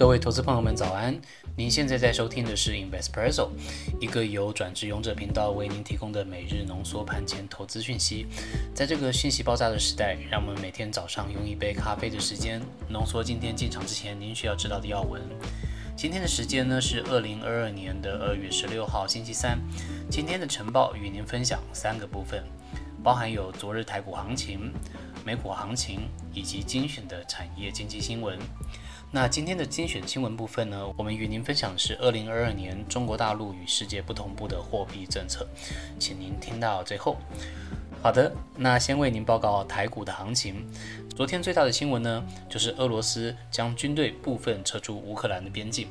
[0.00, 1.14] 各位投资朋友们，早安！
[1.54, 3.50] 您现在在收听的是 Investpresso，
[4.00, 8.26] 一个由转职勇者频道为您提供的每日浓缩盘前投资讯息。
[8.74, 15.20] 在这个讯息爆炸的时代，让我们每天早上用一杯咖啡的时间，浓缩今天进场之前您需要知道的要闻。
[15.94, 19.60] 今天的时间呢是二零二二年的二月十六号星期三。
[20.08, 22.42] 今天的晨报与您分享三个部分，
[23.02, 24.72] 包含有昨日台股行情、
[25.24, 28.38] 美股行情以及精选的产业经济新闻。
[29.12, 35.48] 那今天的精选新闻部分呢，我们与您分享的是二零二二年中国大陆与世界不同步的货币政策，
[35.98, 37.16] 请您听到最后。
[38.02, 40.64] 好的，那先为您报告台股的行情。
[41.14, 45.88] 昨天最大的新闻呢，就是俄罗斯将军队部分撤出乌克兰的边境。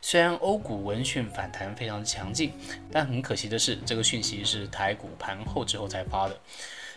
[0.00, 2.52] 虽然欧股闻讯反弹非常强劲，
[2.90, 6.36] 但很可惜的是，这个讯息是台股盘后之后才发的。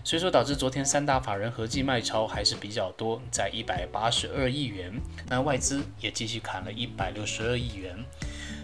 [0.04, 4.94] 所以说导致昨天三大法人合计卖超还是比较多，在一百八十二亿元，
[5.28, 7.98] 那外资也继续砍了一百六十二亿元。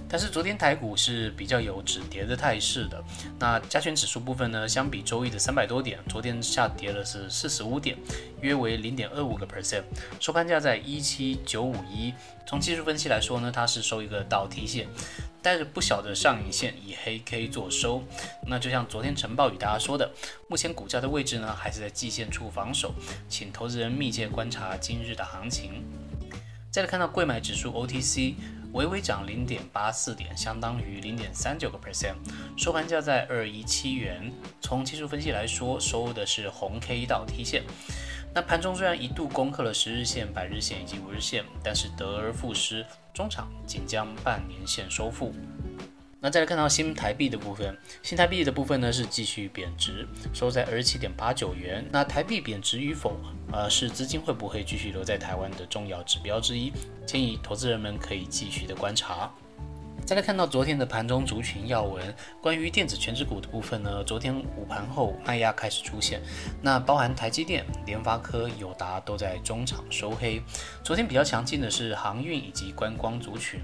[0.07, 3.03] 但是昨天台股是比较有止跌的态势的。
[3.39, 7.97] 那加权指数部分呢，相比周一的三百多点，昨天下跌了是四十五点，
[8.41, 9.83] 约为零点二五个 percent，
[10.19, 12.13] 收盘价在一七九五一。
[12.45, 14.87] 从技术分析来说呢，它是收一个倒 T 线，
[15.41, 18.03] 带着不小的上影线，以黑 K 做收。
[18.45, 20.11] 那就像昨天晨报与大家说的，
[20.47, 22.93] 目前股价的位置呢，还是在季线处防守，
[23.27, 25.83] 请投资人密切观察今日的行情。
[26.69, 28.35] 再来看到贵买指数 OTC。
[28.73, 32.15] 微微涨零点八四点，相当于零点三九个 percent，
[32.57, 34.31] 收盘价在二一七元。
[34.61, 37.63] 从技术分析来说，收的是红 K 到 T 线。
[38.33, 45.35] 那盘中虽然一度攻克了十日线、百日线以及五日线，但是得而复失，中场仅将半年线收复。
[46.23, 51.85] 那再来看到新台币的部分，新台币的部分呢是继续贬值，收在二十七点八九元。
[51.91, 53.19] 那台币贬值与否，
[53.51, 56.71] 呃，是资金会不会继续留在台湾的重要指标之一，
[57.05, 59.29] 建议投资人们可以继续的观察。
[60.05, 66.21] 再来看到昨天的盘中族群要闻，关于电子全指股的部分呢，昨天午盘后卖压开始出现，
[66.61, 70.41] 那包含台积电、联发科、友达都在中场收黑。
[70.83, 73.61] 昨天比较强劲的是航运以及观光族群，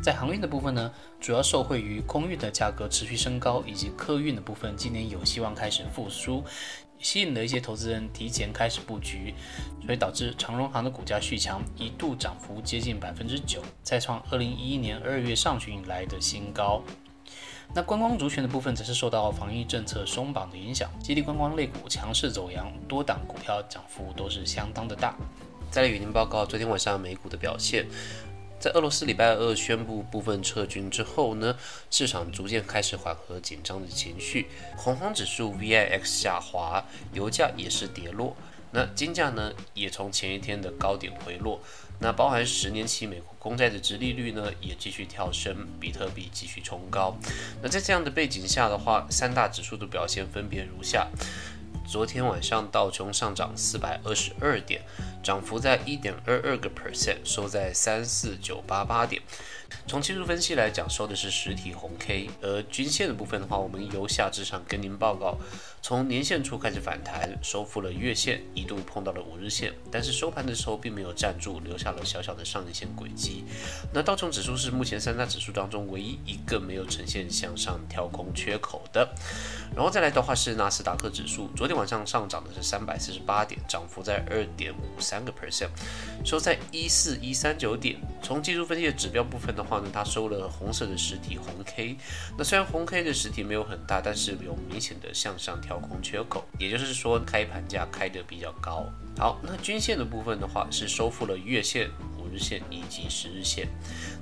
[0.00, 6.44] 在航运的部分呢，主要受惠于空运的价格持续升高，以及客运的部分今年有希望开始复苏。
[7.02, 9.34] 吸引了一些投资人提前开始布局，
[9.84, 16.82] 所以导致长荣行的股价续强，一度涨幅接近百分之九，再创二零一一年二月上旬以来的新高。
[17.74, 25.16] 那观光族群的部分则是受到防疫政策松绑的影响，基地观光类股强势走阳，多档股票涨幅都是相当的大。
[25.70, 27.86] 再来与您报告昨天晚上美股的表现。
[28.62, 31.56] 在俄罗斯礼拜二宣布部分撤军之后呢，
[31.90, 34.46] 市场逐渐开始缓和紧张的情绪，
[34.76, 38.36] 恐慌指数 VIX 下滑，油价也是跌落，
[38.70, 41.60] 那金价呢也从前一天的高点回落，
[41.98, 47.16] 那包含十年期美国公债的殖利率呢也继续跳升，比特币继续冲高，
[47.60, 51.08] 那在这样的背景下的话，三大指数的表现分别如下。
[51.84, 54.82] 昨天晚上道琼上涨四百二十二点，
[55.22, 59.22] 涨幅在一点二二个 percent，收在三四九八八点。
[59.86, 65.38] 从技术分析来讲，收的是实体红 K，而均线的部分的话，我们由下至上跟您报告。
[65.80, 73.44] 从年线处开始反弹，收复了月线，一度碰到了五日线，但是收盘的时候并没有站住，留下了小小的上影线轨迹。
[73.94, 79.08] 那道琼指数是目前三大指数当中唯一一个没有呈现向上跳空缺口的。
[79.74, 85.68] 然后再来的话是纳斯达克指数，昨天晚上上涨的是三百四十八点，涨幅在二点五三个 percent，
[86.24, 88.00] 收在一四一三九点。
[88.22, 91.98] 从技术分析的指标部分的话呢，它收了红色的实体红 K。
[92.38, 95.78] 那虽然红 K 的实体没有很大，但是有明显的向上跳。
[95.82, 98.86] 空缺口，也就是说开盘价开得比较高。
[99.18, 101.90] 好，那均线的部分的话是收复了月线、
[102.32, 103.68] 日线以及十日线。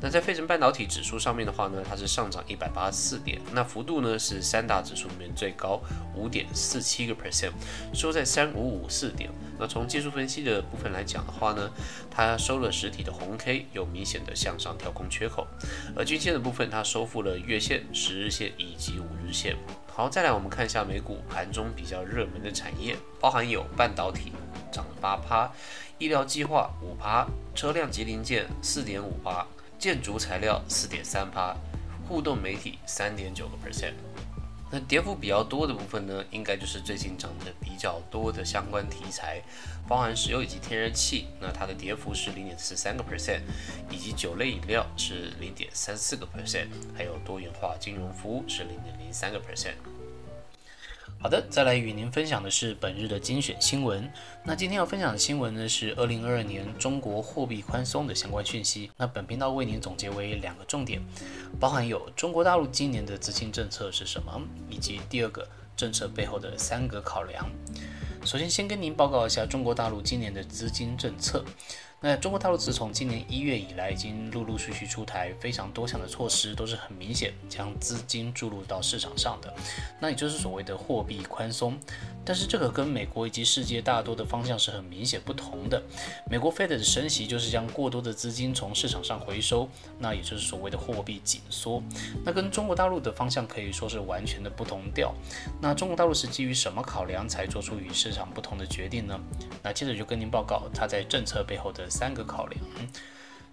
[0.00, 5.80] 那在费城半导体指数上面的话呢，它是上涨一百八十四点，那幅度呢是三大指数里面最高，
[6.14, 7.52] 五点四七个 percent，
[7.94, 9.30] 收在三五五四点。
[9.58, 11.70] 那从技术分析的部分来讲的话呢，
[12.10, 15.46] 它收了实体的红 K，有明显的向上跳空缺口。
[15.94, 19.56] 而均线的部分，它收复了月线、十日线以及五日线。
[19.92, 24.32] 好，再来我们看一下美股盘中比较热门的产业，包含有半导体
[24.72, 25.50] 涨了八趴，
[25.98, 29.44] 医疗计划五趴，车辆及零件四点五趴，
[29.78, 31.54] 建筑材料四点三趴，
[32.08, 33.92] 互动媒体三点九个 percent。
[34.70, 39.42] 那跌幅比较多的部分呢，应该就是最近涨得比较多的相关题材，
[39.88, 43.40] 包含石油以及天然气，那它的跌幅是零点四三个 percent，
[43.90, 49.74] 以及酒类饮料是零点三四个 percent，还有多元化金融服务是零点零三个 percent。
[51.22, 54.10] 好的，再来与您分享的是本日的精选新闻。
[54.42, 58.90] 那今天要分享的新闻呢是二零二二年中国货币宽松的相关讯息。
[58.96, 60.98] 那本频道为您总结为两个重点，
[61.60, 64.40] 包含有中国大陆今年的资金政策是什么，
[64.70, 65.46] 以及第二个
[65.76, 67.46] 政策背后的三个考量。
[68.24, 71.44] 首先，先跟您报告一下中国大陆今年的资金政策。
[72.02, 79.52] 那中国大陆自从今年一月以来，已经陆陆续续出台非常多项的措施，都是很明显将资金注入到市场上的，
[80.00, 81.78] 那也就是所谓的货币宽松。
[82.30, 85.82] 但是这个跟美国以及世界大多的方向是很明显不同的。
[86.30, 89.68] 美国 Fed 的升息就是将过多的资金从市场上回收，
[89.98, 91.82] 那也就是所谓的货币紧缩。
[92.24, 95.12] 那跟中国大陆的方向可以说是完全的不同调。
[95.60, 99.18] 那中国大陆是基于什么考量才做出与市场不同的决定呢？
[99.60, 101.90] 那接着就跟您报告它在政策背后的。
[101.90, 102.64] 三个考量，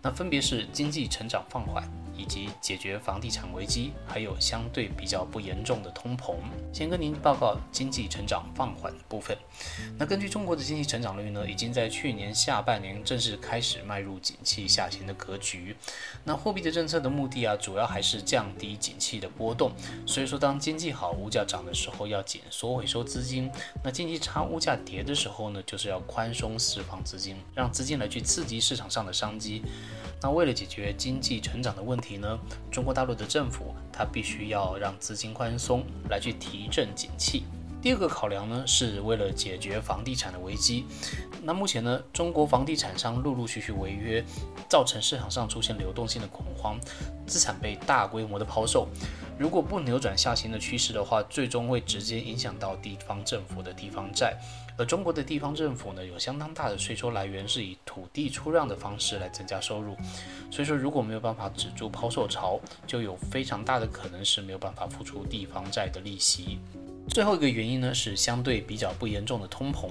[0.04, 1.84] 那分别是经济成长放缓。
[2.18, 6.36] 以及解决房地产危机，还有相对比较不严重的通膨。
[6.74, 9.38] 先跟您报告经济成长放缓的部分。
[9.98, 15.76] 那根据中国的经济成长率呢，已经在去年下半年正式开始迈入景气下行的格局。
[16.24, 19.72] 那货币的政策的目的啊，主要还是降低景气的波动。
[20.06, 23.50] 所以说，当经济好、物价涨的时候，要紧缩回收资金；
[23.84, 29.64] 那经济差、物价跌的时候呢，就是要宽松释放资金，让资金来去刺激市场上的商机。
[30.22, 32.40] 那为了解决经济成长的问题题呢，
[32.72, 37.44] 中国大陆的政府它必须要让资金宽松来去提振景气。
[37.80, 40.86] 第二个考量呢，是为了解决房地产的危机。
[41.44, 44.24] 那目前呢，中国房地产商陆陆续续违约，
[44.68, 46.80] 造成市场上出现流动性的恐慌，
[47.28, 48.88] 资产被大规模的抛售。
[49.40, 54.36] 如果不扭转下行的趋势的话，最终会直接影响到地方政府的地方债。
[54.78, 59.96] 而中国的地方政府呢，有相当大的税收来源是以土地出让的方式来增加收入，
[60.52, 66.60] 所以说如果没有办法止住抛售潮，就有非常大的可能是没有办法付出地方债的利息。
[67.10, 69.90] 最后一个原因呢，是相对比较不严重的通膨。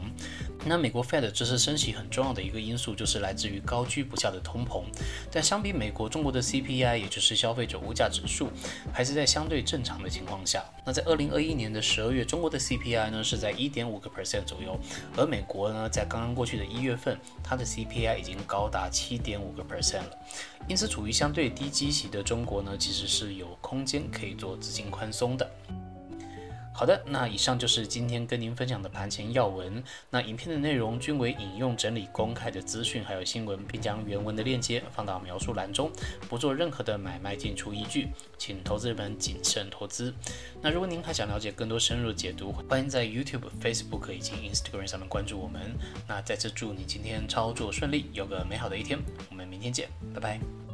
[0.65, 4.83] 那美国 Fed 这次升息很重要的一个因素，就是来自于高居不下的通膨。
[5.31, 8.51] 但相比美国，中国的 CPI，也就是消费者物价指数，
[8.93, 10.65] 还是在相对正常的情况下。
[10.85, 14.79] 那在二零二一年的十二月，中国的 CPI 呢是在一点五个 percent 左右，
[15.17, 20.19] 而美国呢，在刚刚过去的一月份，它的 CPI 已经高达七点五个 percent 了。
[20.69, 25.49] 因此，处于相对低基息的中国呢，其实是有空间可以做资金宽松的。
[26.77, 29.83] 好的，那以上就是今天跟您分享的盘前要闻。
[30.11, 35.91] 那影片的内容均为引用整理公开的资讯还有新闻，并将原文的链接放到描述栏中，
[36.29, 40.13] 不做任何的买卖进出依据，请投资人们谨慎投资。
[40.61, 45.75] 那如果您还想了解更多深入解读，欢迎在 YouTube、Facebook 以及 Instagram 上面关注我们。
[46.07, 48.99] 那再次祝你今天操作顺利，有个美好的一天。
[49.31, 50.66] 我们明天见，拜拜。